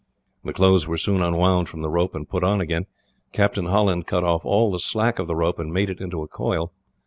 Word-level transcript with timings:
The 0.43 0.51
clothes 0.51 0.87
were 0.87 0.97
soon 0.97 1.21
unwound 1.21 1.69
from 1.69 1.83
the 1.83 1.89
rope, 1.91 2.15
and 2.15 2.27
put 2.27 2.43
on 2.43 2.59
again. 2.59 2.87
Captain 3.33 3.67
Holland 3.67 4.07
cut 4.07 4.23
off 4.23 4.43
all 4.43 4.71
the 4.71 4.79
slack 4.79 5.19
of 5.19 5.27
the 5.27 5.35
rope, 5.35 5.59
and 5.59 5.71
made 5.71 5.91
it 5.91 6.01
into 6.01 6.23
a 6.23 6.27
coil. 6.27 6.71